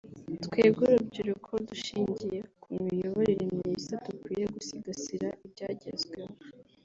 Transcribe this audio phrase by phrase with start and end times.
[0.45, 6.33] twebwe urubyiruko dushingiye ku miyoborere myiza dukwiye gusigasira ibyagezweho